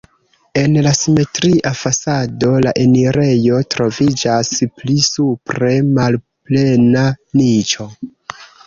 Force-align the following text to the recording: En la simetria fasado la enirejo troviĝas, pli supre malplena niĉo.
En 0.59 0.77
la 0.85 0.93
simetria 0.99 1.73
fasado 1.81 2.49
la 2.67 2.73
enirejo 2.85 3.61
troviĝas, 3.77 4.53
pli 4.81 4.99
supre 5.13 5.73
malplena 6.01 7.09
niĉo. 7.43 7.93